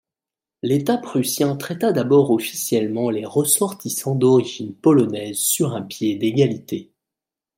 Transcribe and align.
L’État 0.63 0.97
prussien 0.97 1.55
traita 1.57 1.91
d'abord 1.91 2.31
officiellement 2.31 3.11
les 3.11 3.23
ressortissants 3.23 4.15
d'origine 4.15 4.73
polonaise 4.73 5.37
sur 5.37 5.75
un 5.75 5.83
pied 5.83 6.15
d'égalité. 6.15 6.91